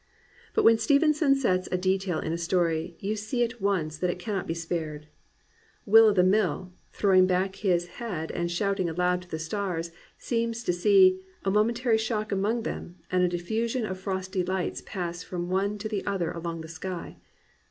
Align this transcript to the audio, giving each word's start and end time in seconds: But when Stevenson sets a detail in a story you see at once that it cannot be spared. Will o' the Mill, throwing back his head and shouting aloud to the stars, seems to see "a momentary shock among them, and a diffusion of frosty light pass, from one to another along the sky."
But 0.55 0.63
when 0.63 0.79
Stevenson 0.79 1.35
sets 1.35 1.69
a 1.71 1.77
detail 1.77 2.17
in 2.19 2.33
a 2.33 2.37
story 2.39 2.95
you 2.97 3.15
see 3.15 3.43
at 3.43 3.61
once 3.61 3.99
that 3.99 4.09
it 4.09 4.17
cannot 4.17 4.47
be 4.47 4.55
spared. 4.55 5.05
Will 5.85 6.07
o' 6.07 6.11
the 6.11 6.23
Mill, 6.23 6.73
throwing 6.91 7.27
back 7.27 7.57
his 7.57 7.85
head 7.85 8.31
and 8.31 8.49
shouting 8.49 8.89
aloud 8.89 9.21
to 9.21 9.29
the 9.29 9.37
stars, 9.37 9.91
seems 10.17 10.63
to 10.63 10.73
see 10.73 11.21
"a 11.45 11.51
momentary 11.51 11.99
shock 11.99 12.31
among 12.31 12.63
them, 12.63 12.95
and 13.11 13.21
a 13.23 13.27
diffusion 13.27 13.85
of 13.85 13.99
frosty 13.99 14.43
light 14.43 14.81
pass, 14.87 15.21
from 15.21 15.51
one 15.51 15.77
to 15.77 15.99
another 15.99 16.31
along 16.31 16.61
the 16.61 16.67
sky." 16.67 17.17